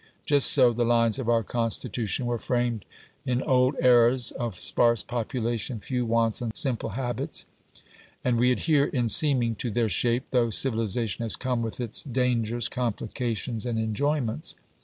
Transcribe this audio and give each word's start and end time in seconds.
Just 0.25 0.51
so 0.51 0.73
the 0.73 0.83
lines 0.83 1.19
of 1.19 1.29
our 1.29 1.43
Constitution 1.43 2.25
were 2.25 2.39
framed 2.39 2.85
in 3.23 3.43
old 3.43 3.75
eras 3.83 4.31
of 4.31 4.59
sparse 4.59 5.03
population, 5.03 5.79
few 5.79 6.07
wants, 6.07 6.41
and 6.41 6.57
simple 6.57 6.93
habits; 6.97 7.45
and 8.25 8.39
we 8.39 8.51
adhere 8.51 8.85
in 8.85 9.07
seeming 9.09 9.53
to 9.57 9.69
their 9.69 9.89
shape, 9.89 10.31
though 10.31 10.49
civilisation 10.49 11.21
has 11.21 11.35
come 11.35 11.61
with 11.61 11.79
its 11.79 12.01
dangers, 12.01 12.67
complications, 12.67 13.63
and 13.63 13.77
enjoyments. 13.77 14.55